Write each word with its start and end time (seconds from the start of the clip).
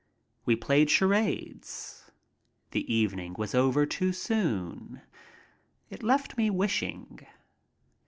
We 0.45 0.55
played 0.55 0.89
charades. 0.89 2.09
The 2.71 2.91
evening 2.91 3.35
was 3.37 3.53
over 3.53 3.85
too 3.85 4.13
soon. 4.13 5.03
It 5.91 6.01
left 6.01 6.37
me 6.37 6.49
wishing. 6.49 7.19